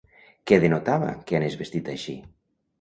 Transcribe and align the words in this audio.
Què 0.51 0.57
denotava 0.63 1.13
que 1.29 1.39
anés 1.43 1.61
vestit 1.63 1.95
així? 1.97 2.19